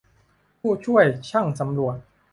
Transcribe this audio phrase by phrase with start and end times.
[0.59, 1.97] ผู้ช่วยช่างสำรวจ